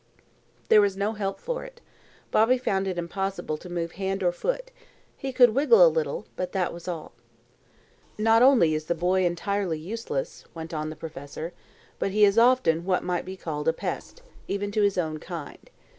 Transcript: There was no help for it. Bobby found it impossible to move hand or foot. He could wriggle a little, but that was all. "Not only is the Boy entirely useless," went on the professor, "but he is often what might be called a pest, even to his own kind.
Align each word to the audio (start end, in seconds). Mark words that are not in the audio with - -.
There 0.69 0.81
was 0.81 0.97
no 0.97 1.13
help 1.13 1.39
for 1.39 1.63
it. 1.63 1.79
Bobby 2.31 2.57
found 2.57 2.87
it 2.87 2.97
impossible 2.97 3.55
to 3.57 3.69
move 3.69 3.91
hand 3.91 4.23
or 4.23 4.31
foot. 4.31 4.71
He 5.15 5.31
could 5.31 5.55
wriggle 5.55 5.85
a 5.85 5.95
little, 5.95 6.25
but 6.35 6.53
that 6.53 6.73
was 6.73 6.87
all. 6.87 7.11
"Not 8.17 8.41
only 8.41 8.73
is 8.73 8.85
the 8.85 8.95
Boy 8.95 9.23
entirely 9.23 9.77
useless," 9.77 10.43
went 10.55 10.73
on 10.73 10.89
the 10.89 10.95
professor, 10.95 11.53
"but 11.99 12.09
he 12.09 12.25
is 12.25 12.39
often 12.39 12.83
what 12.83 13.03
might 13.03 13.25
be 13.25 13.37
called 13.37 13.67
a 13.67 13.73
pest, 13.73 14.23
even 14.47 14.71
to 14.71 14.81
his 14.81 14.97
own 14.97 15.19
kind. 15.19 15.69